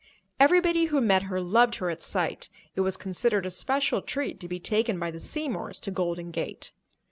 [0.39, 2.49] Everybody who met her loved her at sight.
[2.75, 6.71] It was considered a special treat to be taken by the Seymours to Golden Gate.